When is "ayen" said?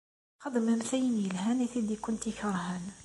0.95-1.15